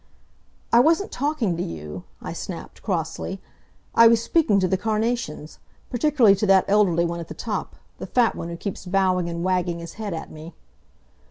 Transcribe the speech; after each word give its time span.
"I 0.73 0.79
wasn't 0.79 1.11
talking 1.11 1.55
to 1.57 1.61
you," 1.61 2.05
I 2.23 2.33
snapped, 2.33 2.81
crossly, 2.81 3.39
"I 3.93 4.07
was 4.07 4.19
speaking 4.19 4.59
to 4.61 4.67
the 4.67 4.75
carnations; 4.75 5.59
particularly 5.91 6.35
to 6.37 6.47
that 6.47 6.65
elderly 6.67 7.05
one 7.05 7.19
at 7.19 7.27
the 7.27 7.35
top 7.35 7.75
the 7.99 8.07
fat 8.07 8.33
one 8.35 8.49
who 8.49 8.57
keeps 8.57 8.87
bowing 8.87 9.29
and 9.29 9.43
wagging 9.43 9.77
his 9.77 9.93
head 10.01 10.15
at 10.15 10.31
me." 10.31 10.55